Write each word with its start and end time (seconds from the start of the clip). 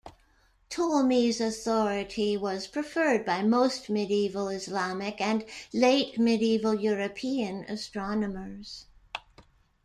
Ptolemy's 0.71 1.39
authority 1.39 2.35
was 2.35 2.65
preferred 2.65 3.23
by 3.23 3.43
most 3.43 3.87
medieval 3.87 4.47
Islamic 4.49 5.21
and 5.21 5.45
late 5.75 6.17
medieval 6.17 6.73
European 6.73 7.65
astronomers. 7.65 8.87